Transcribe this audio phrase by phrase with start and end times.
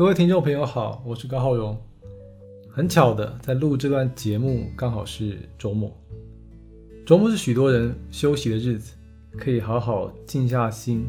[0.00, 1.78] 各位听众朋友好，我是高浩荣。
[2.70, 5.94] 很巧的，在录这段节目刚好是周末。
[7.04, 8.94] 周末是许多人休息的日子，
[9.36, 11.04] 可以好好静下心，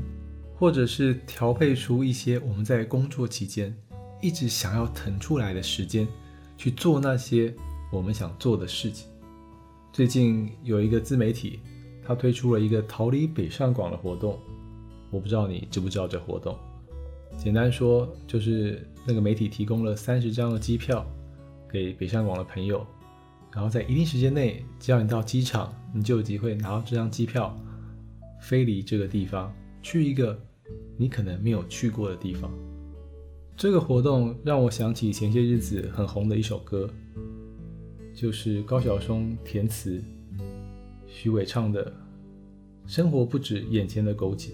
[0.58, 3.74] 或者是调配出一些我们在工作期间
[4.22, 6.06] 一直想要腾出来的时间，
[6.58, 7.56] 去做那些
[7.94, 9.08] 我们想做的事情。
[9.94, 11.62] 最近有一个自媒体，
[12.06, 14.38] 他推出了一个逃离北上广的活动，
[15.10, 16.54] 我不知道你知不知道这活动。
[17.38, 21.04] 简单说，就是那个媒体提供了三十张的机票
[21.68, 22.86] 给北上广的朋友，
[23.52, 27.58] 然后在一定时间内，只要你到机场，你就有机会拿到这张机票，
[28.42, 30.40] 飞离这个地方，去一个
[30.98, 32.52] 你可能没有去过的地方。
[33.58, 36.88] 这个活动让我想起前些日子很红的一首歌，
[38.14, 40.00] 就是高晓松填词，
[41.08, 41.86] 徐伟唱的
[42.86, 44.52] 《生活不止眼前的苟且》。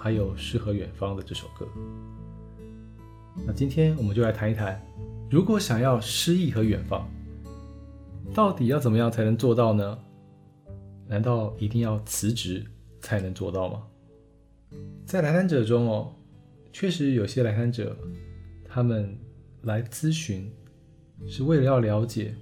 [0.00, 1.66] 还有诗和远方的这首歌。
[3.46, 4.80] 那今天我们就来谈一谈，
[5.30, 7.08] 如果想要诗意和远方，
[8.34, 9.98] 到底要怎么样才能做到呢？
[11.06, 12.64] 难道一定要辞职
[13.00, 13.82] 才能做到吗？
[15.06, 16.12] 在来谈者中哦，
[16.72, 17.96] 确实有些来谈者，
[18.64, 19.18] 他们
[19.62, 20.50] 来咨询
[21.26, 22.34] 是为了要了解，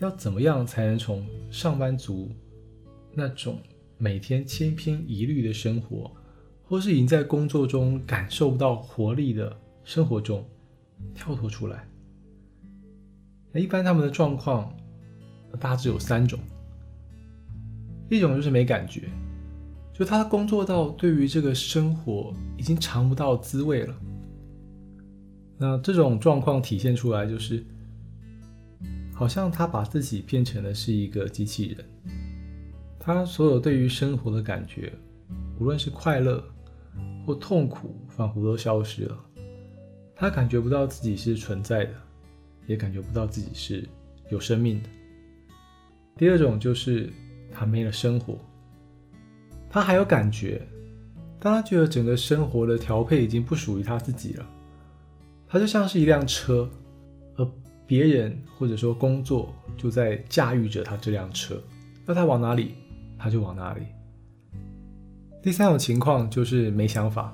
[0.00, 2.30] 要怎么样才能从上班族
[3.14, 3.58] 那种
[3.96, 6.10] 每天千篇一律的生活。
[6.70, 9.58] 或是已经在工作中感受不到活力的
[9.88, 10.44] 生活中
[11.14, 11.88] 跳脱出来。
[13.50, 14.70] 那一般他们的状况
[15.58, 16.38] 大致有三种，
[18.10, 19.08] 一种就是没感觉，
[19.94, 23.96] 就他工作到对于这个生活已经尝不到滋味了。
[25.56, 27.64] 那这种状况体现出来就是，
[29.14, 31.86] 好像他把自己变成了是一个机器人，
[32.98, 34.92] 他所有对于生活的感觉，
[35.58, 36.44] 无论是快乐。
[37.24, 39.18] 或痛苦仿佛都消失了，
[40.20, 41.92] 他感觉不到自己是存在的，
[42.66, 43.88] 也感觉不到自己是
[44.30, 44.88] 有生命的。
[46.16, 47.08] 第二种就是
[47.52, 48.36] 他没了生活，
[49.70, 50.60] 他还有感觉，
[51.38, 54.46] 但他觉得整个生活的调配已经不属于他自己了，
[55.46, 56.68] 他就像是一辆车，
[57.36, 57.48] 而
[57.86, 61.62] 别人或者说工作就在驾驭着他这辆车，
[62.06, 62.74] 要他往哪里，
[63.16, 63.82] 他就往哪里。
[65.40, 67.32] 第三种情况就是没想法，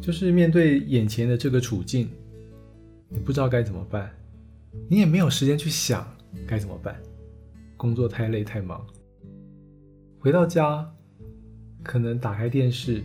[0.00, 2.08] 就是面对眼前的这个处境，
[3.12, 4.10] 你不知道该怎么办，
[4.88, 6.06] 你也没有时间去想
[6.46, 7.02] 该怎么办，
[7.76, 8.86] 工作太累太忙，
[10.20, 10.88] 回到家
[11.82, 13.02] 可能打开电视，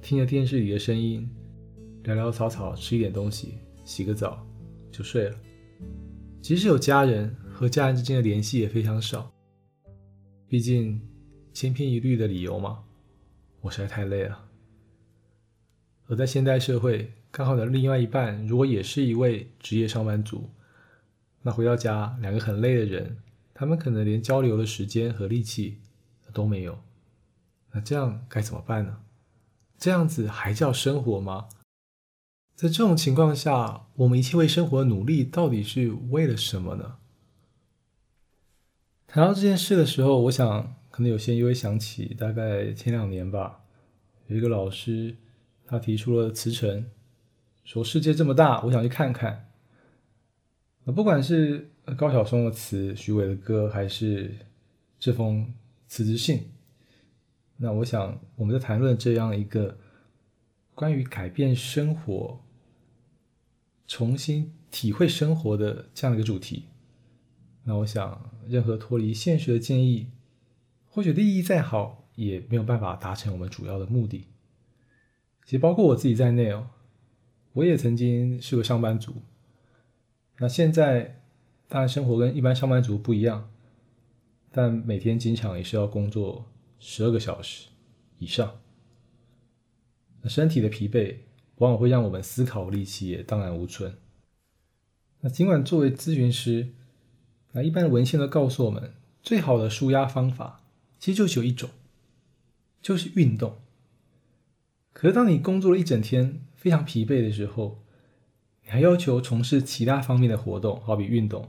[0.00, 1.28] 听着电视里的声音，
[2.04, 4.46] 聊聊草草，吃一点东西，洗个澡
[4.92, 5.36] 就睡了。
[6.40, 9.28] 即使有家人，和家人之间的联系也非常少，
[10.46, 11.00] 毕竟
[11.52, 12.84] 千篇一律的理由嘛。
[13.60, 14.48] 我实在太累了。
[16.06, 20.50] 而在现代社会，刚好的另外一半如果也是一位职业上班族，
[21.42, 23.18] 那回到家，两个很累的人，
[23.54, 25.78] 他们可能连交流的时间和力气
[26.32, 26.80] 都没有。
[27.70, 28.98] 那这样该怎么办呢？
[29.78, 31.46] 这样子还叫生活吗？
[32.56, 36.96] 在这种情况下，我们一切为生活的努力到底是为了什么呢？
[39.06, 40.74] 谈到这件事的时候，我想。
[40.90, 43.60] 可能有些人又会想起，大概前两年吧，
[44.26, 45.14] 有一个老师，
[45.64, 46.84] 他提出了辞呈，
[47.68, 49.46] 说世界这么大，我想去看看。
[50.84, 54.34] 那不管是高晓松的词、徐伟的歌，还是
[54.98, 55.52] 这封
[55.86, 56.50] 辞职信，
[57.58, 59.76] 那我想我们在谈论这样一个
[60.74, 62.40] 关于改变生活、
[63.86, 66.64] 重新体会生活的这样的一个主题，
[67.64, 70.08] 那我想任何脱离现实的建议。
[70.86, 74.24] 或许利益再好，也没有办法达成我们主要的目的。
[75.44, 76.70] 其实包括我自己在内哦，
[77.52, 79.14] 我也曾经是个上班族。
[80.38, 81.22] 那现在
[81.68, 83.50] 当然生活跟一般上班族不一样，
[84.50, 86.46] 但每天经常也是要工作
[86.78, 87.68] 十二个小时
[88.18, 88.60] 以上。
[90.22, 91.16] 那身体的疲惫
[91.56, 93.96] 往往会让我们思考力气也荡然无存。
[95.20, 96.68] 那尽管作为咨询师，
[97.52, 100.60] 那一般的文献都告诉我们，最好的舒压方法。
[101.00, 101.70] 其实就只有一种，
[102.82, 103.58] 就是运动。
[104.92, 107.78] 可是当你工作了一整天非常疲惫的时候，
[108.64, 111.48] 你还要求从事其他方面的活动，好比运动，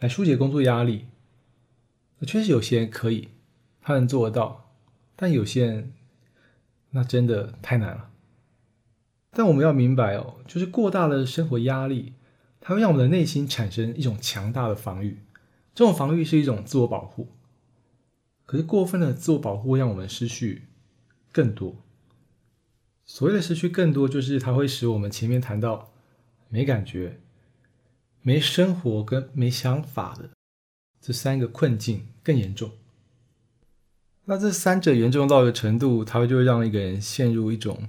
[0.00, 1.04] 来疏解工作压力。
[2.18, 3.28] 那确实有些人可以，
[3.82, 4.72] 他能做得到，
[5.14, 5.92] 但有些人
[6.92, 8.10] 那真的太难了。
[9.32, 12.14] 但我们要明白哦，就是过大的生活压力，
[12.58, 15.18] 它会让我们的内心产生一种强大的防御，
[15.74, 17.28] 这种防御是一种自我保护。
[18.46, 20.62] 可是过分的自我保护让我们失去
[21.30, 21.81] 更多。
[23.04, 25.92] 所谓的失去更多，就是它会使我们前面谈到
[26.48, 27.20] 没感觉、
[28.22, 30.30] 没生活跟没想法的
[31.00, 32.70] 这三个困境更严重。
[34.24, 37.88] 那这三者严重到一个程度，它会就会让一个人陷入一种，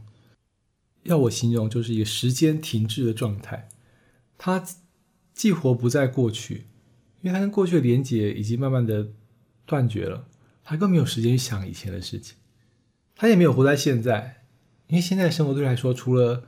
[1.04, 3.70] 要我形容就是一个时间停滞的状态。
[4.38, 4.66] 他
[5.34, 6.66] 既活不在过去，
[7.22, 9.10] 因为他跟过去的连结已经慢慢的
[9.66, 10.28] 断绝了，
[10.64, 12.36] 他更没有时间去想以前的事情。
[13.16, 14.43] 他也没有活在现在，
[14.94, 16.44] 因为现在的生活对他来说除了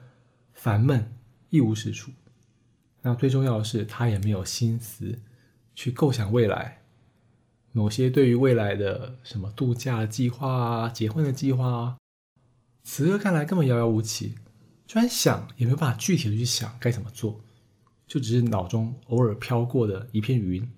[0.54, 1.12] 烦闷
[1.50, 2.12] 一无是处。
[3.02, 5.18] 那最重要的是，他也没有心思
[5.74, 6.84] 去构想未来。
[7.72, 11.98] 某些对于未来的什么度假计划啊、结婚的计划啊，
[12.84, 14.36] 此刻看来根本遥遥无期，
[14.86, 17.42] 就算想也没有办法具体的去想该怎么做，
[18.06, 20.72] 就只是脑中偶尔飘过的一片云。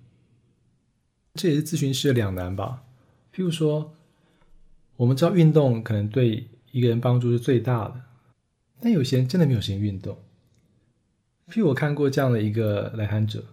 [1.34, 2.82] 这也是咨询师的两难吧。
[3.30, 3.94] 譬如说，
[4.96, 8.02] 我们知道运动可能对一个人帮助是最大的，
[8.80, 10.16] 但有些人真的没有时间运动。
[11.48, 13.44] 譬如我看过这样的一个来访者，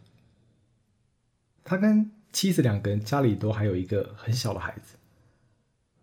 [1.63, 4.95] 他跟妻子两个人家里都还有一个很小的孩子，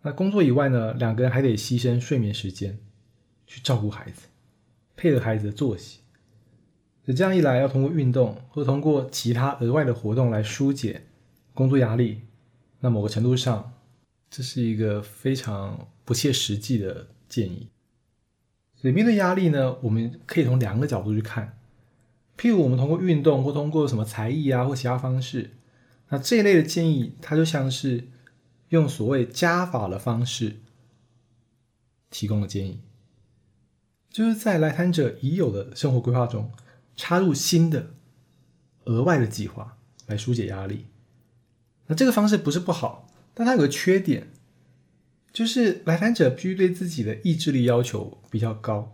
[0.01, 2.77] 那工作以外呢，两个人还得牺牲睡眠时间
[3.47, 4.27] 去照顾孩子，
[4.95, 6.01] 配合孩子的作息。
[7.05, 11.05] 这样一来，要通过运动或通过其他额外的活动来疏解
[11.53, 12.21] 工作压力，
[12.79, 13.73] 那某个程度上，
[14.29, 17.69] 这是一个非常不切实际的建议。
[18.75, 21.57] 所以面对压力呢，我们可以从两个角度去看，
[22.37, 25.51] 譬如我们通过运动或通过什么才艺啊或其他方式。
[26.09, 28.07] 那这一类的建议，它就像是
[28.69, 30.57] 用所谓加法的方式
[32.09, 32.81] 提供的建议，
[34.11, 36.51] 就是在来谈者已有的生活规划中
[36.95, 37.91] 插入新的
[38.83, 40.85] 额外的计划来疏解压力。
[41.87, 44.27] 那这个方式不是不好，但它有个缺点，
[45.33, 48.91] 就是来访者必须对自己的意志力要求比较高，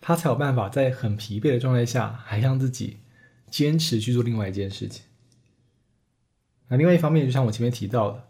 [0.00, 2.98] 他才有办法在很疲惫的状态下，还让自己
[3.48, 5.04] 坚持去做另外一件事情。
[6.66, 8.24] 那另外一方面，就像我前面提到的，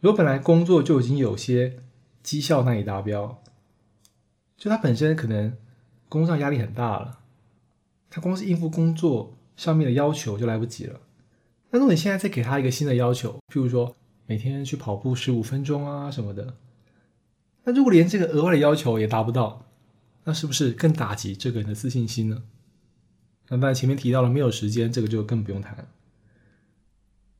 [0.00, 1.78] 如果本来工作就已经有些
[2.22, 3.42] 绩效难以达标，
[4.58, 5.56] 就他本身可能
[6.10, 7.20] 工作上压力很大了，
[8.10, 11.00] 他光是应付工作上面的要求就来不及了。
[11.70, 13.96] 那如果你现在再给他一个新的要求，譬如说
[14.30, 16.54] 每天去跑步十五分钟啊什么的，
[17.64, 19.66] 那如果连这个额外的要求也达不到，
[20.22, 22.44] 那是不是更打击这个人的自信心呢？
[23.48, 25.88] 那当然前面提到了没有时间，这个就更不用谈了。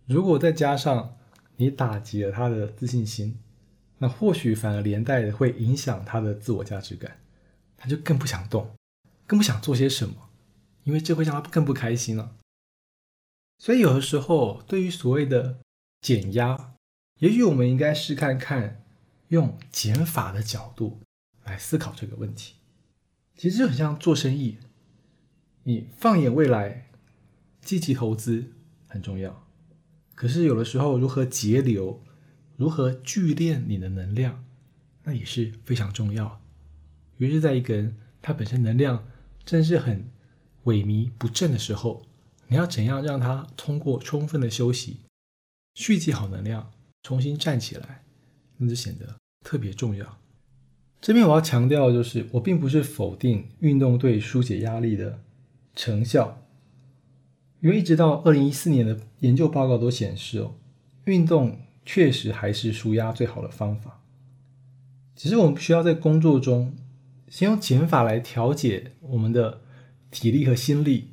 [0.06, 1.16] 如果再加上
[1.58, 3.38] 你打击了他的自信心，
[3.98, 7.20] 那或许反而连带会影响他的自我价值感，
[7.76, 8.69] 他就更不想动，
[9.28, 10.28] 更不想做些什么，
[10.82, 12.34] 因为这会让他更不开心了。
[13.58, 15.60] 所以有的时候，对于所谓的
[16.00, 16.72] 减压，
[17.20, 18.82] 也许我们应该试看看
[19.28, 21.00] 用减法的角度
[21.44, 22.56] 来思考这个问题。
[23.37, 24.58] 其实就很像做生意，
[25.62, 26.90] 你放眼未来，
[27.62, 28.52] 积极投资
[28.87, 29.46] 很重要。
[30.14, 32.02] 可是有的时候，如何节流，
[32.56, 34.44] 如何聚炼你的能量，
[35.05, 36.40] 那也是非常重要。
[37.19, 39.06] 于是在一个人他本身能量
[39.44, 40.11] 正是很
[40.64, 42.06] 萎靡不振的时候，
[42.49, 45.00] 你要怎样让他通过充分的休息，
[45.75, 46.70] 蓄积好能量，
[47.02, 48.02] 重新站起来，
[48.59, 50.19] 那就显得特别重要。
[51.00, 55.21] 这边我要强调的就是，我并不是否定运动对疏解压力的
[55.75, 56.42] 成效。
[57.61, 60.54] 因为一直到二零一四年的研究报告都显示哦，
[61.04, 64.02] 运动确实还是舒压最好的方法。
[65.14, 66.75] 只是我们需要在工作中
[67.28, 69.61] 先用减法来调节我们的
[70.11, 71.11] 体力和心力，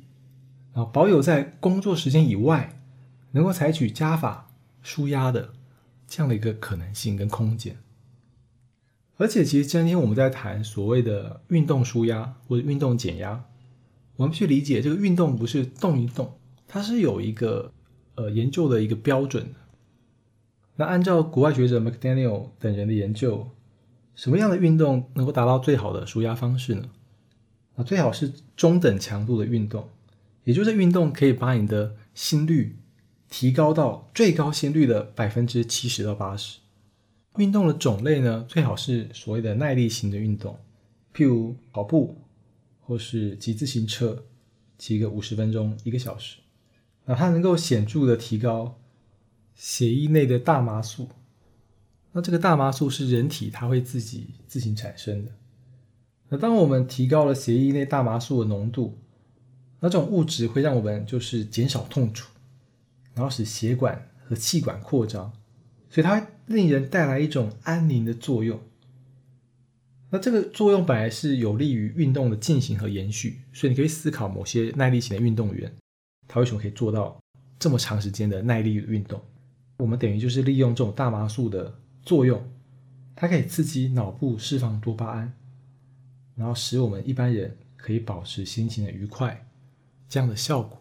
[0.72, 2.80] 然后保有在工作时间以外
[3.32, 4.50] 能够采取加法
[4.82, 5.52] 舒压的
[6.08, 7.76] 这样的一个可能性跟空间。
[9.18, 13.44] 而且，其实今天我们在谈所谓的运动舒压或者运动减压，
[14.16, 16.38] 我们去理解这个运动不是动一动。
[16.66, 17.72] 它是有一个
[18.14, 19.52] 呃研究的一个标准。
[20.76, 23.50] 那按照国外学者 McDaniel 等人的研究，
[24.14, 26.88] 什么样的运动能够达到最好的舒压方式呢？
[27.74, 29.88] 啊，最好是中等强度的运动，
[30.44, 32.76] 也就是运动可以把你的心率
[33.28, 36.58] 提高到最高心率的百分之七十到八十。
[37.36, 40.58] 运动的种类呢，最好是所谓的耐力型的运动，
[41.14, 42.16] 譬如跑步
[42.80, 44.24] 或是骑自行车，
[44.76, 46.38] 骑个五十分钟一个小时。
[47.04, 48.78] 那它能够显著的提高
[49.54, 51.08] 血液内的大麻素。
[52.12, 55.30] 那这个大麻素是人体它会自己自行产生的。
[56.30, 58.98] 那当我们提高了血液内大麻素的浓度，
[59.80, 62.30] 那这种物质会让我们就是减少痛楚，
[63.18, 65.32] 然后使血管和气管扩张，
[65.90, 68.60] 所以它会令人带来一种安宁的作用。
[70.10, 75.74] 那这个作用本来是有利于运动的进行和延续，所以你可以思考某些耐力型的运动员，
[76.28, 77.20] 他为什么可以做到
[77.58, 79.20] 这么长时间的耐力运动？
[79.78, 82.40] 我们等于就是利用这种大麻素的作用，
[83.16, 85.32] 它可以刺激脑部释放多巴胺，
[86.36, 89.48] 然后使我们一般人可以保持心情的愉快
[90.08, 90.77] 这样的效果。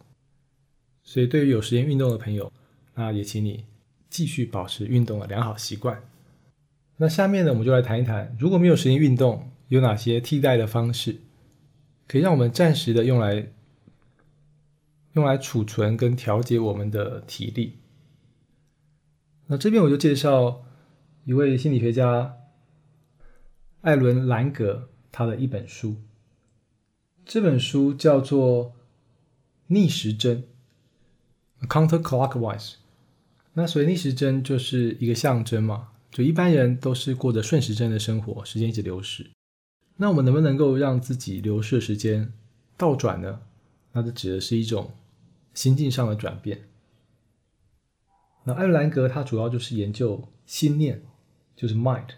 [1.08, 2.52] 所以对于有时间运动的朋友，
[2.94, 3.64] 那也请你
[4.10, 6.04] 继续保持运动的良好习惯。
[6.98, 11.16] 那下面呢，我们就来谈一谈，如果没有时间运动，有哪些替代的方式，
[12.10, 13.48] 可以让我们暂时的用来
[15.14, 17.78] 用来储存跟调节我们的体力。
[19.46, 20.66] 那这边我就介绍
[21.24, 22.36] 一位心理学家
[23.80, 25.96] 艾伦兰格他的一本书，
[27.26, 28.66] 这本书叫做
[29.68, 30.44] 《逆时针》
[31.62, 32.76] （Counterclockwise）。
[33.54, 35.90] 那所以逆时针就是一个象征嘛。
[36.10, 39.30] 就一般人都是过着顺时针的生活，时间一直流逝。
[39.98, 42.32] 那我们能不能够让自己流逝的时间
[42.76, 43.42] 倒转呢？
[43.92, 44.92] 那这指的是一种
[45.54, 46.64] 心境上的转变。
[48.46, 51.04] 那艾瑞兰格他主要就是研究心念，
[51.56, 52.10] 就是 mind。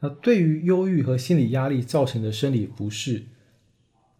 [0.00, 3.24] 那对于忧郁和心理压力造成的生理不适，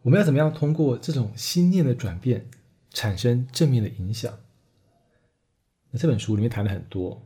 [0.02, 2.48] 我们要怎么样通过这种心念的转变
[2.96, 4.32] 产生正面的影响？
[5.90, 7.20] 那这本书里面谈了很多。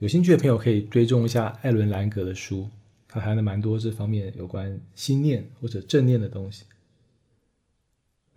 [0.00, 2.68] 有兴趣的朋友可以追踪一下艾伦·兰格的书，
[3.06, 6.64] 他谈了蛮多这方面有关心念或者正念的东西。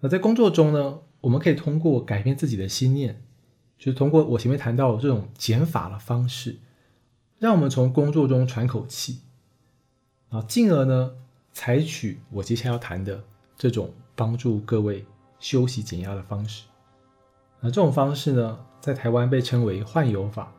[0.01, 3.23] 那在工作中呢，我们可以通过改变自己的心念，
[3.79, 6.57] 就是通过我前面谈到这种减法的方式，
[7.39, 9.21] 让我们从工作中喘口气，
[10.29, 11.15] 啊，进而呢，
[11.51, 13.23] 采取我接下来要谈的
[13.57, 15.03] 这种帮助各位
[15.41, 16.63] 休息减压的方式。
[17.59, 20.49] 那这种方式呢，在台湾被称为换油法。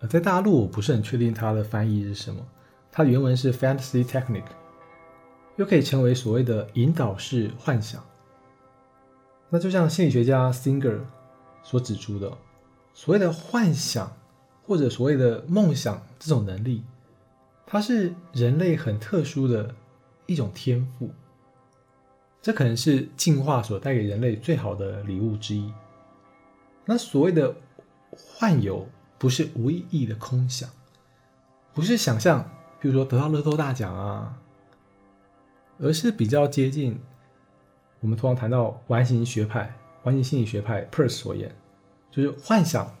[0.00, 2.46] 而，在大陆我不是很确定它的翻译是什么。
[2.92, 4.44] 它原文是 fantasy technique，
[5.56, 8.04] 又可以称为所谓的引导式幻想。
[9.48, 11.00] 那就像心理学家 Singer
[11.62, 12.30] 所指出的，
[12.92, 14.12] 所谓的幻想
[14.62, 16.84] 或者所谓的梦想这种能力，
[17.66, 19.74] 它是人类很特殊的
[20.26, 21.10] 一种天赋。
[22.48, 25.70] 这可能是进化所带给人类最好的礼物之一。
[26.86, 27.54] 那所谓的
[28.16, 28.88] 幻游。
[29.20, 30.70] 不是无意义的空想，
[31.74, 32.48] 不是想象，
[32.80, 34.38] 比如说得到乐透大奖啊，
[35.80, 37.00] 而是比较接近
[37.98, 41.52] 我们通常谈到完形学派、完形心理学派 p e r s 所言，
[42.12, 42.96] 就是幻想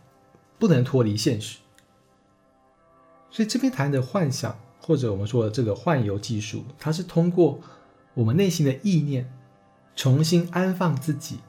[0.58, 1.60] 不能脱离现实。
[3.30, 7.60] 所以这边谈的幻想，或者我们说的这个幻游技术，它是通过
[8.14, 9.32] 我们内心的意念，
[9.98, 11.40] 重新安放自己，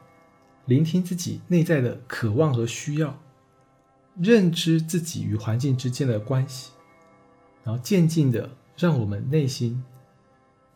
[0.66, 3.16] 聆听自己内在的渴望和需要。
[4.20, 6.72] 认知自己与环境之间的关系，
[7.64, 9.84] 然后渐进的让我们内心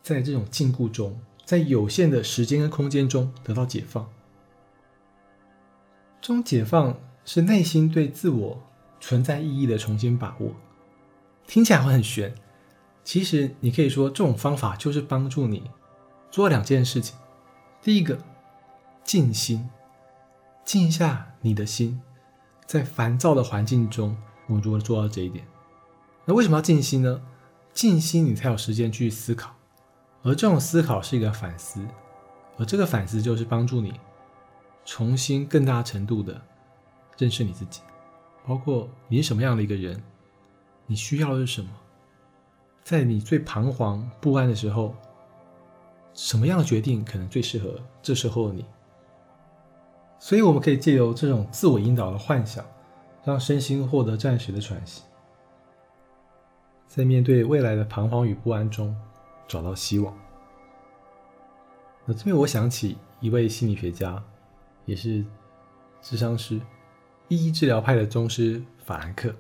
[0.04, 4.08] 在这种禁锢中，在有限的时间跟空间中得到解放。
[6.22, 8.62] 这种解放是内心对自我
[9.00, 10.52] 存在意义的重新把握。
[11.48, 12.36] 听起来会很玄，
[13.04, 15.72] 其实你可以说这种方法就是帮助你
[16.30, 17.18] 做两件事情。
[17.84, 18.18] 第一个，
[19.04, 19.70] 静心，
[20.64, 22.02] 静下你的心。
[22.66, 24.16] 在烦躁的环境中，
[24.48, 25.46] 我们如何做到这一点？
[26.24, 27.22] 那为什么要静心呢？
[27.74, 29.54] 静心，你才有时间去思考，
[30.22, 31.86] 而这种思考是一个反思，
[32.58, 34.00] 而这个反思就是帮助你
[34.86, 36.42] 重新更大程度的
[37.18, 37.82] 认识你自己，
[38.48, 40.02] 包括你是什么样的一个人，
[40.88, 41.70] 你需要的是什么，
[42.82, 44.96] 在你最彷徨不安的时候，
[46.14, 48.66] 什么样的决定可能最适合这时候的你？
[50.20, 52.64] 所以，我们可以借由这种自我引导的幻想，
[53.26, 55.04] 让身心获得暂时的喘息，
[56.88, 58.96] 在面对未来的彷徨与不安中
[59.48, 60.18] 找到希望。
[62.06, 64.24] 那这边我想起一位心理学家，
[64.86, 65.26] 也是
[66.02, 66.60] 智商师、
[67.28, 69.34] 意义治疗派的宗师法兰克。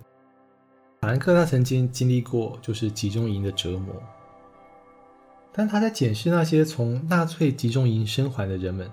[0.99, 3.95] 法兰克他曾经经历过就是集中营的折磨，
[5.53, 8.91] 但他在检视那些从纳粹集中营生还的人们。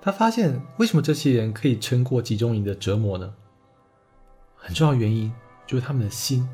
[0.00, 3.32] 他发现，为什么这些人可以撑过集中营的折磨呢？
[4.56, 5.32] 很重要原因
[5.66, 6.48] 就是他们的心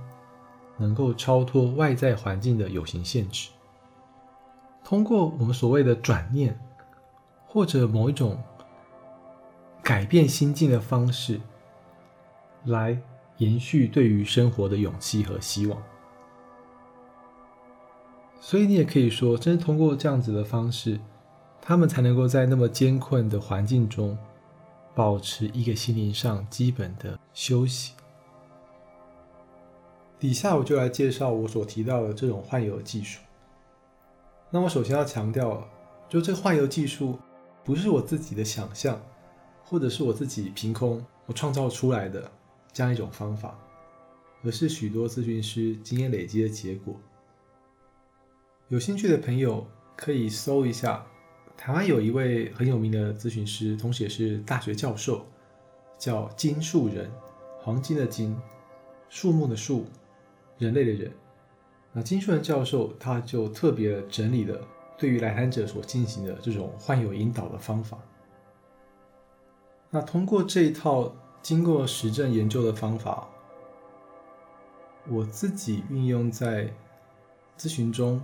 [0.77, 3.51] 能够超脱外在环境的有形限制，
[4.85, 6.59] 通过我们所谓的转念，
[7.47, 8.41] 或者某一种
[9.83, 11.41] 改变心境的方式，
[12.67, 12.97] 来
[13.39, 15.83] 延续对于生活的勇气和希望。
[18.41, 20.99] 所以你也可以说，真是通过这样子的方式。
[21.61, 24.17] 他们才能够在那么艰困的环境中，
[24.95, 27.93] 保持一个心灵上基本的休息。
[30.19, 33.21] 底下我就来介绍我所提到的这种换油技术。
[34.51, 35.63] 那我首先要强调，
[36.09, 37.19] 就这个换油技术
[37.65, 38.99] 不是我自己的想象，
[39.63, 42.31] 或者是我自己凭空我创造出来的
[42.73, 43.59] 这样一种方法，
[44.43, 46.97] 而是许多咨询师经验累积的结果。
[48.69, 51.03] 有兴趣的朋友可以搜一下，
[51.57, 55.25] 台湾有一位很有名的咨询师，同时也是大学教授，
[55.97, 57.11] 叫金树人，
[57.61, 58.37] 黄金的金，
[59.09, 59.87] 树木的树。
[60.59, 61.13] 人类的人，
[61.93, 64.61] 那金树人教授他就特别整理了
[64.99, 67.97] 对于来谈者所进行的这种患有引导的方法。
[69.89, 73.29] 那通过这一套经过实证研究的方法，
[75.09, 76.69] 我自己运用在
[77.57, 78.21] 咨询中，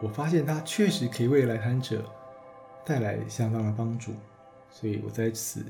[0.00, 2.04] 我发现它确实可以为来谈者
[2.84, 4.12] 带来相当的帮助，
[4.70, 5.64] 所以我在此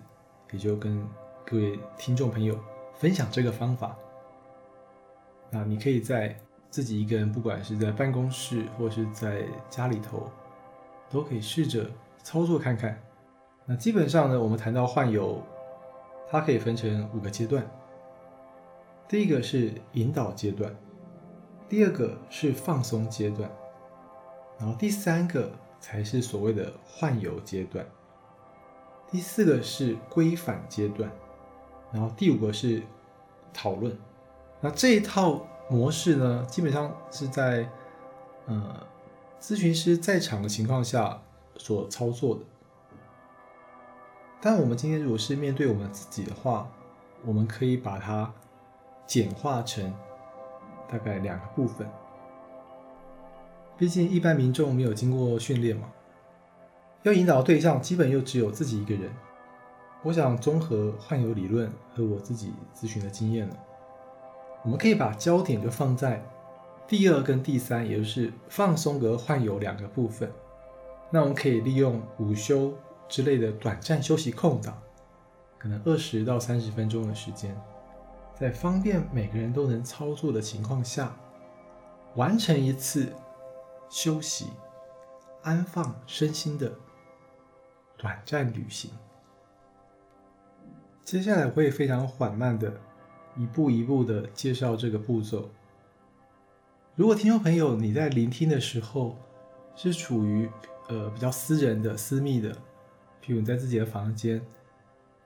[0.50, 1.06] 也就跟
[1.44, 2.58] 各位听众朋友
[2.94, 3.96] 分享这个方法。
[5.50, 6.36] 那你可以在
[6.70, 10.28] 自己一个人，不管是在办公室或是在家里头，
[11.08, 11.88] 都可以试着
[12.22, 13.00] 操作看看。
[13.64, 15.40] 那基本上呢，我们谈到患有，
[16.28, 17.64] 它可以分成五个阶段。
[19.06, 20.74] 第一个是引导阶段，
[21.68, 23.48] 第二个是放松阶段，
[24.58, 27.84] 然后第三个才是所谓的换油阶段，
[29.11, 31.11] 第四个是规范阶段，
[31.92, 32.82] 然后第五个是
[33.52, 33.96] 讨论。
[34.61, 37.68] 那这一套模式呢，基本上是在
[38.46, 38.87] 呃
[39.40, 41.20] 咨询师在场的情况下
[41.56, 42.40] 所操作的。
[44.40, 46.70] 但我们今天如果是面对我们自己的话，
[47.25, 48.32] 我们可以把它
[49.06, 49.92] 简化成
[50.88, 51.88] 大概两个部分。
[53.76, 55.88] 毕竟一般民众没有经过训练嘛，
[57.02, 59.10] 要引导对象基本又只有自己一个人。
[60.02, 63.56] 我想综合患有理论和我自己咨询的经验了。
[64.62, 66.22] 我们可以把焦点就放在
[66.87, 70.30] 第二跟第三，也就是放松和患有两个部分。
[71.10, 72.72] 那我们可以利用午休
[73.08, 74.78] 之类的短暂休息空档，
[75.58, 77.56] 可能二十到三十分钟的时间，
[78.38, 81.14] 在方便每个人都能操作的情况下，
[82.14, 83.12] 完成一次
[83.88, 84.47] 休息、
[85.42, 86.73] 安放身心的
[87.97, 88.90] 短暂旅行。
[91.03, 92.73] 接下来会非常缓慢的。
[93.37, 95.51] 一步一步的介绍这个步骤。
[96.94, 99.16] 如果听众朋友你在聆听的时候
[99.75, 100.49] 是处于
[100.88, 102.53] 呃比较私人的、私密的，
[103.20, 104.40] 譬如你在自己的房间，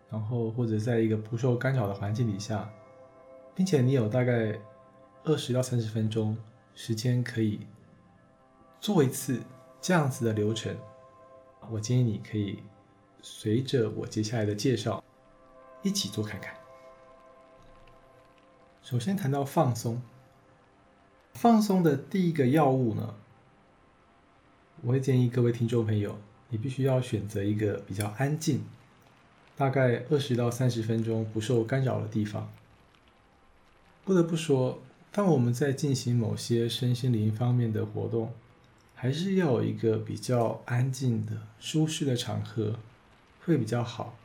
[0.08, 2.66] 然后或者在一个不受干扰的环境底下，
[3.54, 4.58] 并且你有大概
[5.24, 6.34] 二十到三十分钟
[6.74, 7.60] 时间可以
[8.80, 9.40] 做一次
[9.80, 10.76] 这样子的流程，
[11.70, 12.58] 我建议你可以
[13.22, 15.02] 随着我接下来的介绍
[15.82, 16.54] 一起做看看。
[18.82, 20.00] 首先谈到放松，
[21.34, 23.14] 放松的第一个药物呢，
[24.82, 26.16] 我会建议各位听众朋友，
[26.48, 28.64] 你必须要选择一个比较安静，
[29.56, 32.50] 大概二十到三十分钟不受干扰的地方。
[34.04, 34.80] 不得不说，
[35.12, 38.32] 当我们在进行某些身心灵方面的活动，
[39.00, 42.80] 还是要有一个比较安静的、舒适的场合
[43.44, 44.18] 会比较好。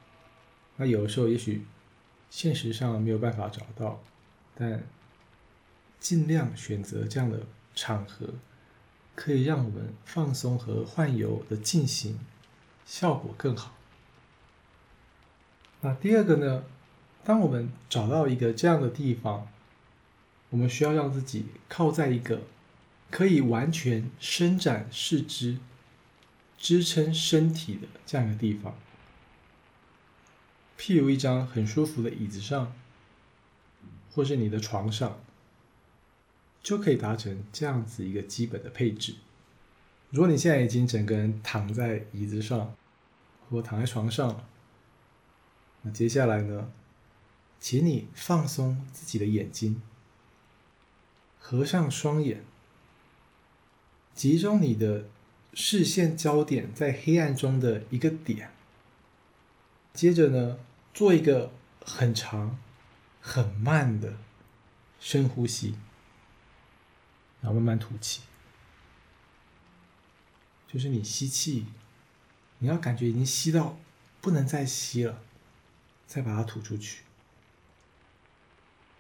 [0.78, 1.64] 那有的时候也许
[2.32, 4.02] 现实上没有办法找到。
[4.56, 4.84] 但
[6.00, 7.42] 尽量选择这样的
[7.76, 8.28] 场合，
[9.14, 12.20] 可以让我们放松和换油的进行
[12.84, 13.76] 效果更好。
[15.82, 16.64] 那第二个呢？
[17.24, 19.48] 当我们找到一个这样的地方，
[20.50, 22.42] 我们需要让自己靠在一个
[23.14, 25.60] 可以完全伸展四肢、
[26.58, 28.76] 支撑身体的这样一个地方，
[30.80, 32.74] 譬如一张很舒服的椅子上。
[34.16, 35.20] 或是你的床上，
[36.62, 39.16] 就可以达成这样子一个基本的配置。
[40.12, 42.76] 如果你现在已经整个人躺在椅子上，
[43.50, 44.46] 或躺在床上，
[45.82, 46.72] 那接下来呢，
[47.60, 49.82] 请你放松自己的眼睛，
[51.40, 52.46] 合上双眼，
[54.16, 55.06] 集中你的
[55.54, 58.52] 视线焦点在黑暗中的一个点。
[59.94, 60.60] 接着呢，
[60.94, 61.52] 做一个
[61.86, 62.58] 很长。
[63.26, 64.18] 很慢的
[65.00, 65.76] 深呼吸，
[67.40, 68.24] 然后慢慢吐气。
[70.68, 71.68] 就是你吸气，
[72.58, 73.78] 你要感觉已经吸到
[74.20, 75.22] 不能再吸了，
[76.06, 77.04] 再把它吐出去。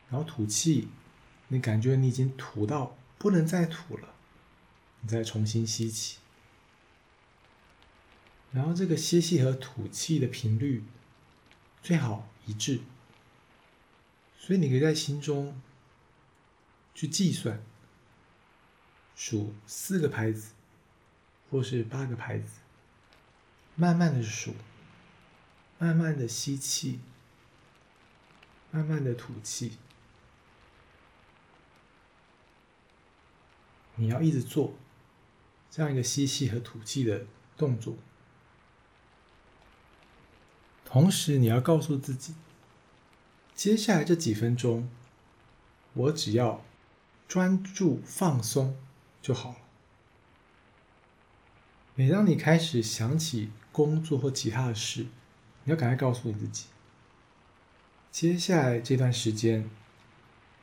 [0.09, 0.87] 然后吐气，
[1.49, 4.12] 你感觉你已经吐到不能再吐了，
[5.03, 6.17] 你再重新吸气。
[8.51, 10.83] 然后这个吸气和吐气的频率
[11.81, 12.81] 最好一致。
[14.37, 15.59] 所以你可以在心中
[16.93, 17.63] 去计算，
[19.15, 20.51] 数四个拍子，
[21.49, 22.59] 或是八个拍子，
[23.75, 24.53] 慢慢的数，
[25.79, 26.99] 慢慢的吸气，
[28.69, 29.77] 慢慢的吐气。
[33.95, 34.73] 你要一直做
[35.75, 37.25] 这样一个吸气和吐气的
[37.57, 37.95] 动作，
[40.85, 42.35] 同时你要告诉自己，
[43.55, 44.87] 接下来这几分钟，
[45.93, 46.63] 我只要
[47.27, 48.77] 专注放松
[49.19, 49.55] 就好了。
[51.95, 55.07] 每当你开始想起工作或其他的事，
[55.63, 56.67] 你要赶快告诉你自己，
[58.11, 59.67] 接下来这段时间。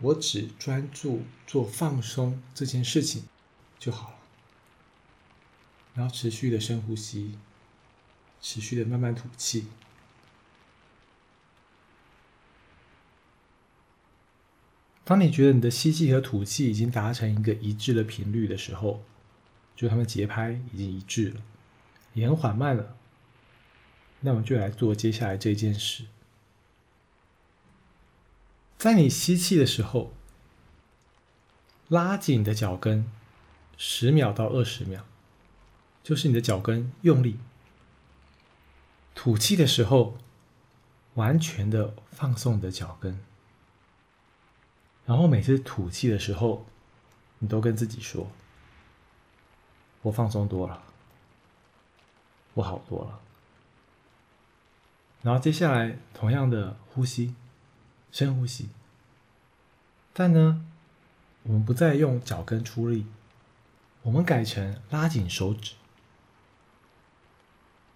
[0.02, 3.24] 我只专注做放松这件事情
[3.78, 4.19] 就好了，
[5.94, 7.38] 然后持续的深呼吸，
[8.40, 9.66] 持续的慢慢吐气。
[15.04, 19.02] 当你觉得你的吸气和吐气已经达成一个一致的频率的时候，
[19.74, 21.42] 就他们节拍已经一致了，
[22.14, 22.96] 也很缓慢了，
[24.20, 26.04] 那我们就来做接下来这件事。
[28.78, 30.14] 在你吸气的时候，
[31.88, 33.10] 拉紧你的脚跟
[33.76, 35.04] 十秒到二十秒，
[36.02, 37.38] 就是你的脚跟用力。
[39.14, 40.16] 吐气的时候，
[41.14, 43.20] 完全的放松你的脚跟。
[45.06, 46.66] 然后每次吐气的时候，
[47.38, 48.30] 你都跟自己说
[50.02, 50.82] ：“我放松多了，
[52.54, 53.20] 我好多了。”
[55.22, 57.34] 然后接下来同样的呼吸。
[58.12, 58.68] 深呼吸，
[60.12, 60.66] 但呢，
[61.44, 63.06] 我们不再用脚跟出力，
[64.02, 65.74] 我们改成拉紧手指。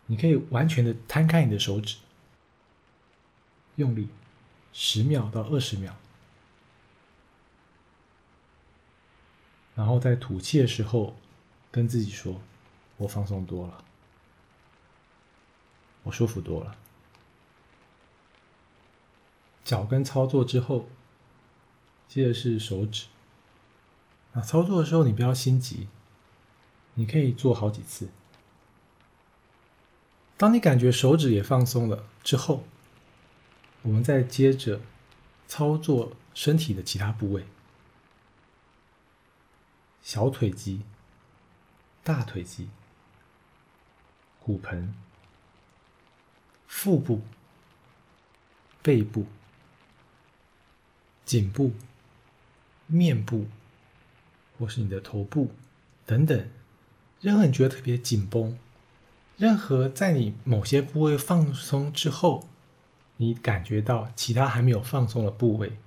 [0.07, 1.97] 你可以完全的摊开你的手指，
[3.77, 4.09] 用力
[4.73, 5.95] 十秒到二十秒，
[9.75, 11.17] 然后在吐气的时候
[11.71, 12.41] 跟自己说
[12.99, 13.85] ：“我放松多了，
[16.03, 16.77] 我舒服多了。”
[19.65, 20.89] 脚跟操作之后，
[22.07, 23.07] 接着是手指。
[24.35, 25.89] 那操作的时候你不要心急，
[26.93, 28.11] 你可以做好几次。
[30.37, 32.65] 当你感觉手指也放松了之后，
[33.83, 34.81] 我们再接着
[35.47, 37.45] 操作身体的其他部位：
[40.03, 40.83] 小腿肌、
[42.03, 42.69] 大腿肌、
[44.41, 44.95] 骨盆、
[46.67, 47.23] 腹部、
[48.83, 49.27] 背部。
[51.27, 51.73] 颈部、
[52.87, 53.47] 面部，
[54.59, 55.51] 或是你的头部
[56.05, 56.51] 等等，
[57.23, 58.59] 任何你觉得特别紧绷，
[59.37, 62.49] 任何在你某些部位放松之后，
[63.17, 65.79] 你感觉到其他还没有放松的部位，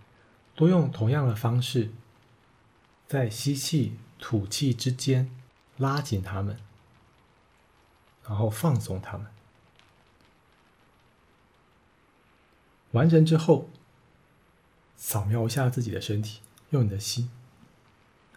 [0.55, 1.91] 都用同样的方式，
[3.07, 5.29] 在吸气、吐气之间
[5.77, 6.57] 拉紧它们，
[8.27, 9.27] 然后放松它们。
[12.91, 13.69] 完成之后。
[14.99, 17.29] 扫描一下自己的身体，用你的心，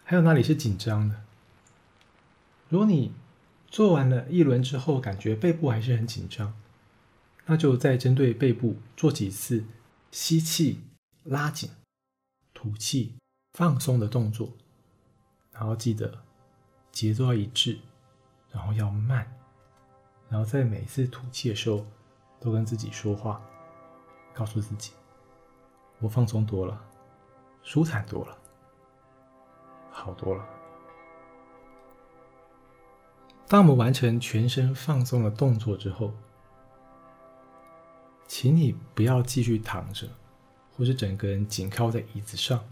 [0.03, 1.23] 还有哪里是紧张的？
[2.69, 3.11] 如果你
[3.71, 6.53] 做完了一轮之后，感觉背部还是很紧张，
[7.45, 9.63] 那就再针对背部做几次
[10.11, 10.81] 吸气
[11.23, 11.69] 拉紧、
[12.53, 13.15] 吐气
[13.53, 14.51] 放松的动作，
[15.53, 16.21] 然后记得
[16.91, 17.79] 节奏要一致，
[18.51, 19.25] 然后要慢，
[20.27, 21.85] 然后在每次吐气的时候
[22.41, 23.41] 都跟自己说话，
[24.33, 24.91] 告诉自己。
[25.99, 26.77] 我放松多了，
[27.63, 28.37] 舒坦多了，
[29.91, 30.60] 好多了。
[33.51, 36.13] 当我们完成全身放松的动作之后，
[38.25, 40.07] 请你不要继续躺着，
[40.73, 42.63] 或是整个人紧靠在椅子上，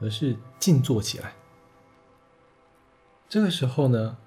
[0.00, 1.34] 而是静坐起来。
[3.28, 4.18] 这个时候呢，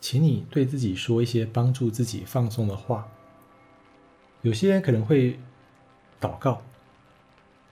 [0.00, 3.08] 请你对自己说一些帮助自己放松的话。
[4.42, 5.36] 有些人可能会
[6.20, 6.62] 祷告。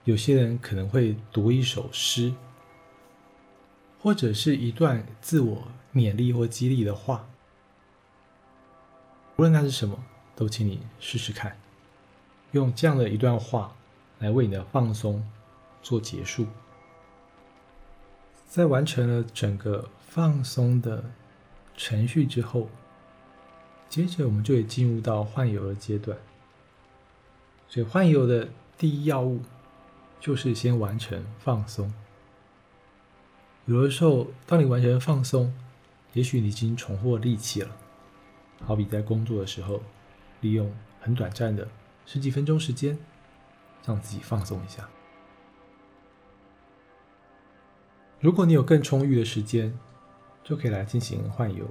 [0.03, 2.33] 有些人可能会读一首诗，
[4.01, 7.27] 或者是一段自我勉励或激励的话。
[9.35, 10.03] 无论那是什么，
[10.35, 11.57] 都请你试试看，
[12.51, 13.75] 用这样的一段话
[14.19, 15.25] 来为你的放松
[15.81, 16.45] 做结束。
[18.47, 21.03] 在完成了整个放松的
[21.77, 22.69] 程序之后，
[23.87, 26.17] 接着我们就会进入到换油的阶段。
[27.67, 29.41] 所以换油的第一要务。
[30.21, 31.93] 就是先完成放松。
[33.67, 35.53] 有的时候，当你完成放松，
[36.13, 37.75] 也许你已经重获力气了。
[38.65, 39.81] 好比在工作的时候，
[40.41, 41.67] 利用很短暂的
[42.05, 42.97] 十几分钟时间，
[43.85, 44.87] 让自己放松一下。
[48.19, 49.73] 如果你有更充裕的时间，
[50.43, 51.65] 就可以来进行换游。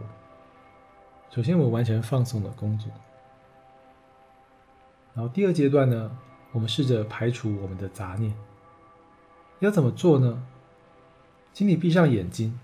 [1.30, 2.90] 首先，我们完成放松的工作。
[5.14, 6.16] 然后第二阶段呢，
[6.52, 8.34] 我们试着排除我们的杂念。
[9.58, 10.42] 要怎么做呢？
[11.52, 12.58] 请你闭上眼睛，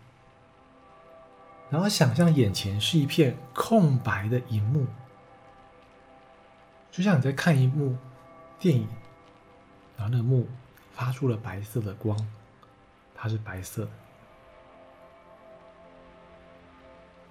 [1.74, 4.86] 然后想象眼前是一片空白的荧幕，
[6.88, 7.96] 就像你在看一幕
[8.60, 8.86] 电影，
[9.96, 10.46] 然后那个幕
[10.92, 12.16] 发出了白色的光，
[13.12, 13.90] 它是白色的。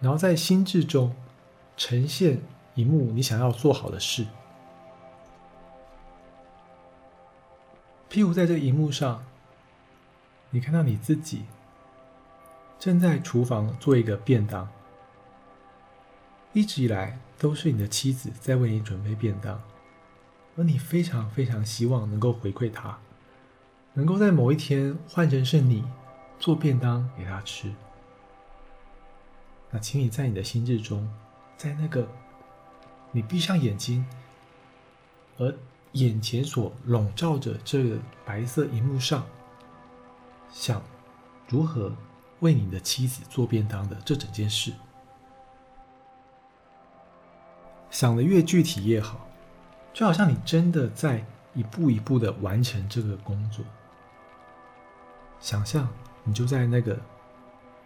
[0.02, 1.16] 然后在心智中
[1.78, 2.42] 呈现
[2.76, 4.28] 一幕你想要做好的事。
[8.10, 9.24] 譬如在这个荧幕上，
[10.50, 11.46] 你看到你自己
[12.80, 14.68] 正在厨房做一个便当，
[16.52, 19.62] 一直以来都是你的妻子在为你准备便当，
[20.58, 22.98] 而你非常非常希望能够回馈她，
[23.94, 25.84] 能够在某一天换成是你
[26.40, 27.74] 做便当给她吃。
[29.72, 31.10] 那请你在你的心智中，
[31.58, 32.08] 在那个
[33.12, 34.06] 你闭上眼睛，
[35.38, 35.54] 而。
[35.94, 39.24] 眼前所笼罩着这个白色荧幕上，
[40.52, 40.82] 想
[41.48, 41.94] 如何
[42.44, 44.74] 为你的妻子做便当的这整件事，
[47.90, 49.26] 想的越具体越好，
[49.94, 53.64] 就好像你真的在一步一步的完成这个工作。
[55.40, 55.88] 想象
[56.26, 57.00] 你就在那个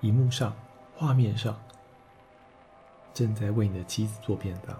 [0.01, 0.55] 荧幕上、
[0.95, 1.55] 画面上，
[3.13, 4.75] 正在为你的妻子做便当。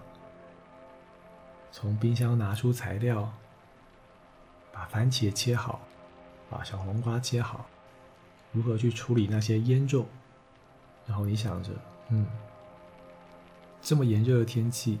[1.70, 3.32] 从冰箱拿出材料，
[4.72, 5.80] 把番茄切好，
[6.50, 7.64] 把小黄瓜切好，
[8.52, 10.06] 如何去处理那些腌肉？
[11.06, 11.70] 然后你想着，
[12.10, 12.26] 嗯，
[13.80, 14.98] 这么炎热的天气，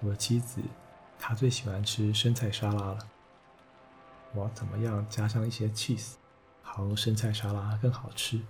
[0.00, 0.60] 我的妻子
[1.18, 2.98] 她最喜欢吃生菜沙拉了。
[4.34, 6.14] 我要怎么样加上一些 cheese，
[6.62, 8.40] 好让生菜沙拉更好吃？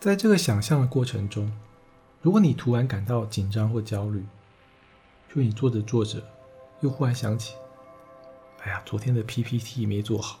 [0.00, 1.52] 在这个想象的过程中，
[2.22, 4.24] 如果你突然感到紧张或焦虑，
[5.28, 6.22] 就你做着做着，
[6.80, 7.54] 又忽然想起，
[8.62, 10.40] 哎呀，昨天的 PPT 没做好。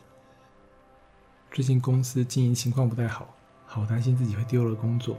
[1.52, 3.34] 最近公司经营情况不太好，
[3.66, 5.16] 好担心自己会丢了工作，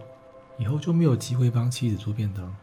[0.57, 2.55] 以后就没有机会帮妻子做便当。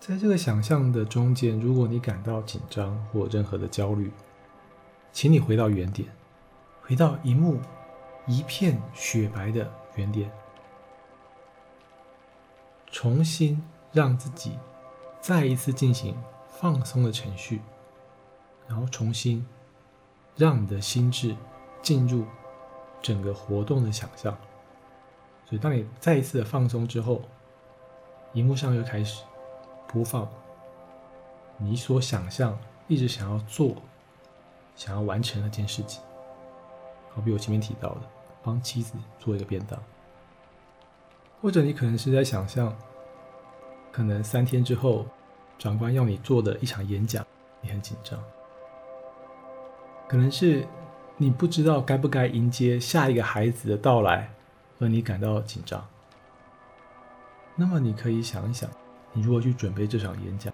[0.00, 4.10] 在这个想象的中间，如果你感到紧张或任何的焦虑，
[5.12, 6.08] 请你回到原点，
[6.82, 7.60] 回到一幕
[8.26, 10.30] 一片雪白的原点，
[12.90, 13.62] 重新。
[13.94, 14.58] 让自己
[15.20, 16.16] 再一次进行
[16.48, 17.60] 放松的程序，
[18.66, 19.46] 然后重新
[20.36, 21.36] 让你的心智
[21.82, 22.24] 进入
[23.00, 24.36] 整个活动的想象。
[25.44, 27.22] 所以，当你再一次的放松之后，
[28.32, 29.22] 荧幕上又开始
[29.86, 30.26] 播放
[31.58, 33.76] 你所想象、一直想要做、
[34.74, 36.02] 想要完成那件事情。
[37.10, 38.00] 好比我前面提到的，
[38.42, 39.78] 帮妻子做一个便当，
[41.42, 42.74] 或者你可能是在想象。
[43.92, 45.04] 可能三天之后，
[45.58, 47.22] 长官要你做的一场演讲，
[47.60, 48.18] 你很紧张。
[50.12, 50.62] 可能是
[51.16, 54.30] 你不知道该不该迎接下一个孩子的到来，
[54.78, 55.82] 而你感到紧张。
[57.56, 58.68] 那么你可以想一想，
[59.14, 60.52] 你如何去准备这场演讲？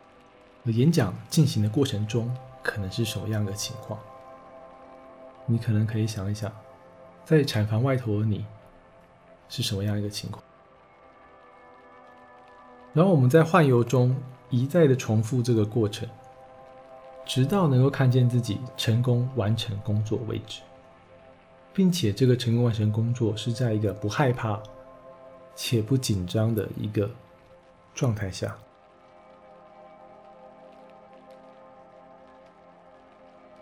[0.64, 3.98] 而演讲进行的过程中，可能是什么样的情况？
[5.44, 6.52] 你可能可以想一想，
[7.24, 8.46] 在产房外头的你
[9.48, 10.40] 是什么样一个情况？
[12.92, 14.14] 然后我们在幻游中
[14.50, 16.08] 一再的重复这个过程，
[17.28, 20.62] 直到能够看见自己成功完成工作为止，
[21.74, 24.58] 并且这个成功完成工作是在一个不害怕
[25.54, 27.08] 且不紧张的一个
[27.94, 28.56] 状态下。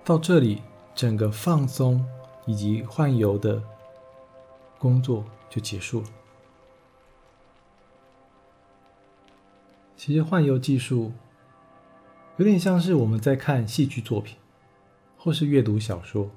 [0.04, 0.62] 到这里，
[0.94, 2.06] 整个放松
[2.46, 3.60] 以及换游的
[4.78, 6.06] 工作就结束了。
[9.96, 11.12] 其实换游技术
[12.38, 14.36] 有点像是我们在看戏剧作品，
[15.16, 16.30] 或是阅读小说。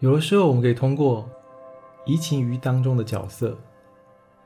[0.00, 1.28] 有的时候，我们可以通过
[2.04, 3.56] 移情于当中的角色，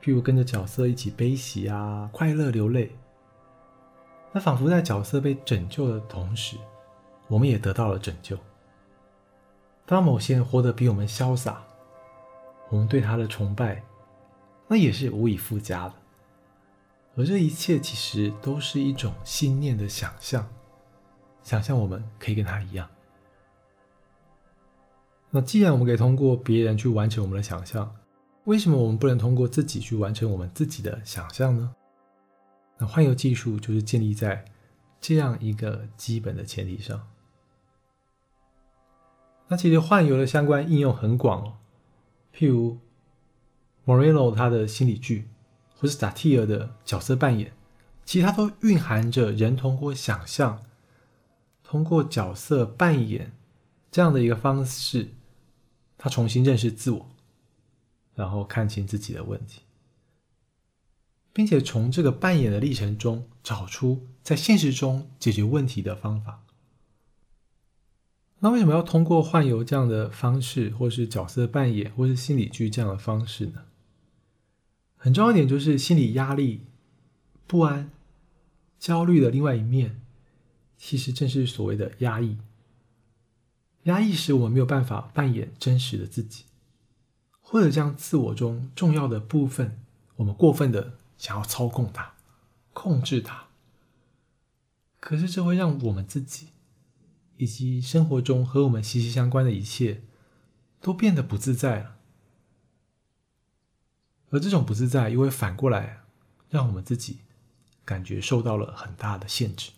[0.00, 2.94] 譬如跟着角色一起悲喜啊、快乐流泪，
[4.32, 6.56] 那仿佛在角色被拯救的同时，
[7.26, 8.38] 我们也得到了拯救。
[9.86, 11.60] 当某些人活得比我们潇洒，
[12.68, 13.82] 我们对他的崇拜，
[14.68, 15.94] 那也是无以复加的。
[17.16, 20.48] 而这一切其实都是一种信念的想象，
[21.42, 22.88] 想象我们可以跟他一样。
[25.30, 27.94] 那既然我们可以通过别人去完成我们的想象，
[28.44, 31.74] 为什么我们不能通过自己去完成我们自己的想象呢？
[32.78, 34.44] 那幻游技术就是建立在
[35.00, 37.08] 这样一个基本的前提上。
[39.46, 41.52] 那其实幻游的相关应用很广哦，
[42.34, 42.78] 譬如
[43.84, 45.28] Moreno 他的心理剧，
[45.84, 47.52] 或是 Satir 的角色扮演，
[48.06, 50.64] 其实它都蕴含着人通过想象，
[51.62, 53.32] 通过角色扮演
[53.90, 55.10] 这样的一个方式，
[55.98, 57.10] 他重新认识自我，
[58.14, 59.60] 然后看清自己的问题，
[61.34, 66.40] 并且从这个扮演的历程中找出在现实中解决问题的方法。
[68.38, 73.64] 那为什么要通过幻游这样的方式，或是角色扮演，或是心理剧这样的方式呢？
[75.04, 76.62] 很重要一点就是心理压力、
[77.46, 77.90] 不安、
[78.78, 80.00] 焦虑的另外一面，
[80.78, 82.38] 其实正是所谓的压抑。
[83.82, 86.44] 压抑使我们没有办法扮演真实的自己，
[87.42, 89.78] 或者将自我中重要的部分，
[90.16, 92.14] 我们过分的想要操控它、
[92.72, 93.48] 控制它。
[95.00, 96.46] 可是这会让我们自己。
[97.36, 100.00] 以及生活中和我们息息相关的一切，
[100.80, 101.93] 都变得不自在了。
[104.30, 106.00] 而这种不自在，又会反过来
[106.50, 107.18] 让我们自己
[107.84, 109.70] 感觉受到了很大的限制。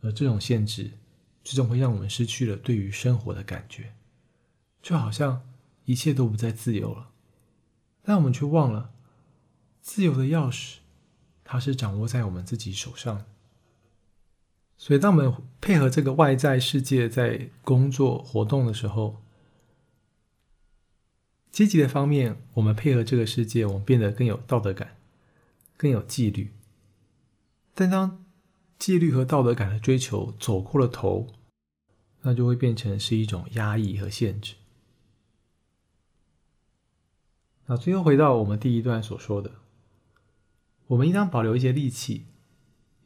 [0.00, 0.92] 而这种限制，
[1.42, 3.94] 最终会让我们失去了对于生活的感觉，
[4.82, 5.42] 就好像
[5.86, 7.10] 一切都不再自由了。
[8.02, 8.90] 但我们却忘了，
[9.80, 10.76] 自由的钥匙，
[11.42, 13.24] 它是掌握在我们自己手上。
[14.76, 19.20] 所以，当我们配合这个外在世界在工作活动的时候，
[21.50, 24.96] 积极的方面，我们配合这个世界，我们变得更有道德感，
[25.76, 26.52] 更有纪律。
[27.74, 28.24] 但当
[28.78, 31.26] 纪律和道德感的追求走过了头，
[32.22, 34.54] 那就会变成是一种压抑和限制。
[37.66, 39.52] 那最后回到我们第一段所说的，
[40.88, 42.26] 我们应当保留一些力气。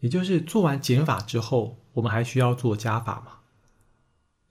[0.00, 3.38] 也就是做完减法之后，我们还需要做加法嘛？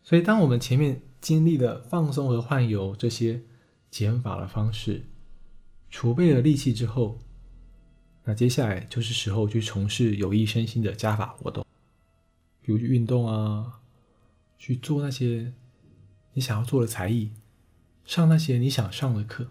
[0.01, 3.43] 所以，当我们前面经历了放松和换油这些
[3.91, 5.03] 减法的方式，
[5.89, 7.19] 储备了力气之后，
[8.23, 11.65] 那接下来就是时候去从事有益身心的加法活动，
[12.61, 13.81] 比如去运动啊，
[14.57, 15.53] 去做那些
[16.33, 17.31] 你想要做的才艺，
[18.05, 19.45] 上那些你想上的课。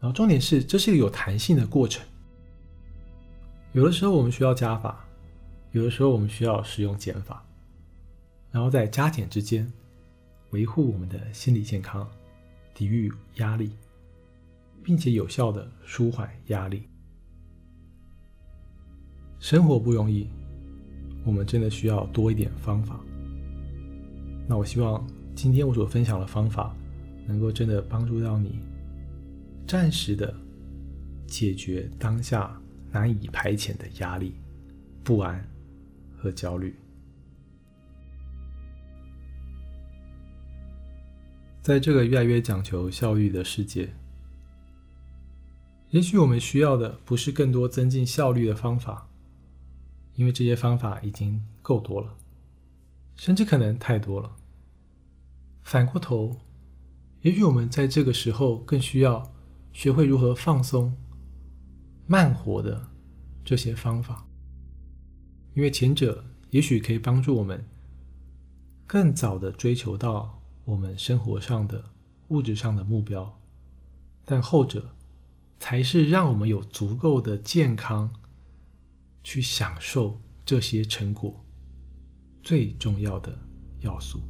[0.00, 2.04] 然后，重点是这是一个有弹性的过程。
[3.72, 5.06] 有的时候我们需要加法，
[5.70, 7.46] 有的时候我们需要使用减法，
[8.50, 9.72] 然后在加减之间
[10.50, 12.10] 维护我们的心理健康，
[12.74, 13.72] 抵御压力，
[14.82, 16.88] 并且有效的舒缓压力。
[19.38, 20.28] 生活不容易，
[21.24, 23.00] 我们真的需要多一点方法。
[24.48, 26.74] 那我希望今天我所分享的方法，
[27.26, 28.58] 能够真的帮助到你，
[29.66, 30.34] 暂时的
[31.26, 32.58] 解决当下。
[32.94, 34.34] 难以排遣的压力、
[35.02, 35.42] 不安
[36.14, 36.76] 和焦虑，
[41.62, 43.94] 在这个越来越讲求效率的世界，
[45.90, 49.08] 也许我们需要的不是更多增进效率的方法，
[50.16, 52.16] 因为这些方法已经够多了，
[53.14, 54.34] 甚至可能太多了。
[55.62, 56.36] 反过头，
[57.20, 59.32] 也许我们在这个时候更需要
[59.72, 60.92] 学会如何放松。
[62.08, 62.88] 慢活的
[63.44, 64.26] 这些方法，
[65.54, 67.64] 因为前者也许可以帮助我们
[68.88, 71.84] 更早的追求到我们生活上的
[72.28, 73.38] 物质上的目标，
[74.24, 74.94] 但后者
[75.58, 78.12] 才是让我们有足够的健康
[79.22, 81.44] 去享受这些成果
[82.42, 83.36] 最重要的
[83.80, 84.20] 要素。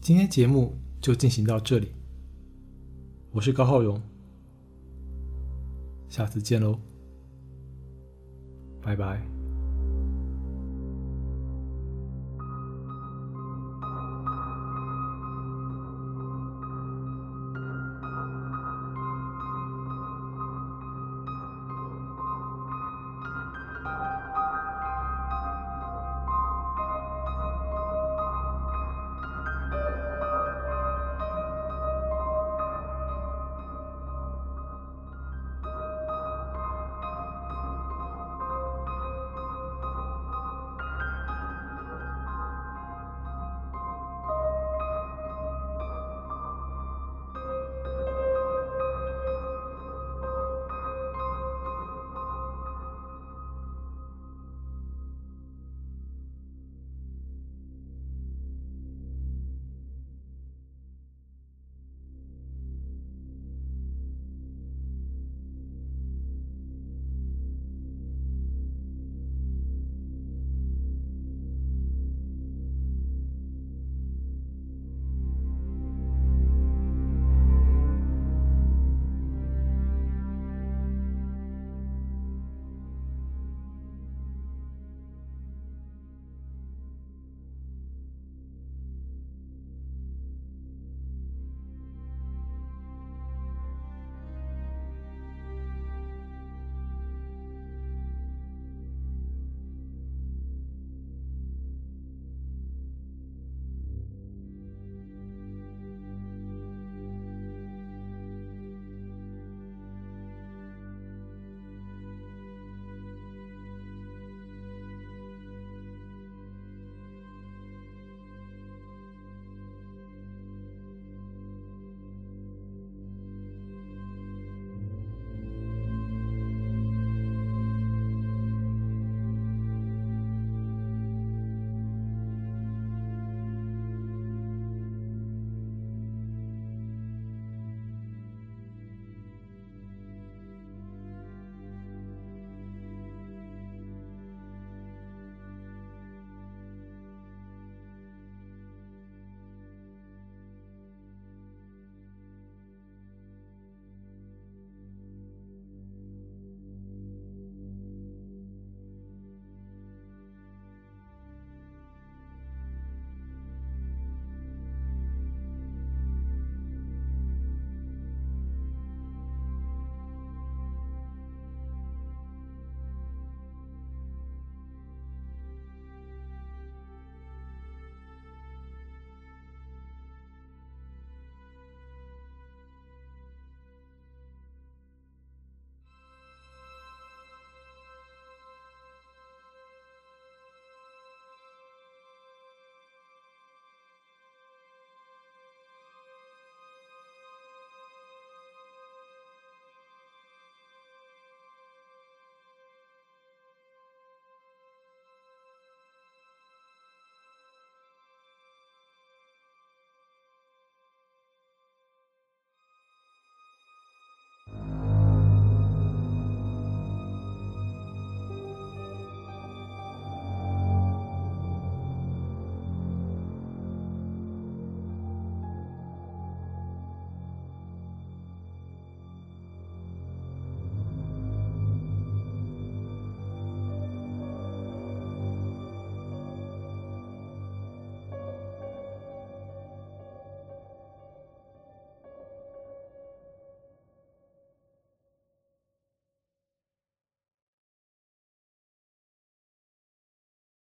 [0.00, 1.92] 今天节目就进行到这里，
[3.30, 4.00] 我是高浩荣。
[6.08, 6.80] 下次见喽，
[8.80, 9.37] 拜拜。